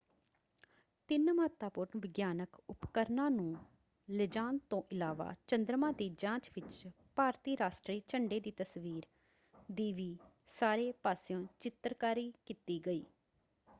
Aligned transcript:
ਤਿੰਨ 1.09 1.31
ਮਹੱਤਵਪੂਰਣ 1.33 1.99
ਵਿਗਿਆਨਕ 1.99 2.59
ਉਪਰਕਰਣਾਂ 2.69 3.29
ਨੂੰ 3.31 3.55
ਲਿਜਾਣ 4.07 4.57
ਤੋਂ 4.69 4.81
ਇਲਾਵਾ 4.91 5.33
ਚੰਦਰਮਾ 5.47 5.91
ਦੀ 5.91 6.09
ਜਾਂਚ 6.17 6.49
ਵਿੱਚ 6.55 6.87
ਭਾਰਤੀ 7.15 7.55
ਰਾਸ਼ਟਰੀ 7.57 8.01
ਝੰਡੇ 8.07 8.39
ਦੀ 8.39 8.51
ਤਸਵੀਰ 8.51 9.05
ਦੀ 9.69 9.91
ਵੀ 9.93 10.15
ਸਾਰੇ 10.49 10.91
ਪਾਸਿਓਂ 11.03 11.45
ਚਿੱਤਰਕਾਰੀ 11.59 12.31
ਕੀਤੀ 12.45 12.79
ਗਈ। 12.87 13.03